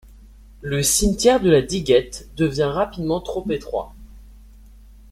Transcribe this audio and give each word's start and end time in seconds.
Le 0.61 0.81
cimetière 0.81 1.39
de 1.39 1.51
la 1.51 1.61
Diguette 1.61 2.27
devient 2.35 2.63
rapidement 2.73 3.19
trop 3.21 3.45
étroit. 3.51 3.93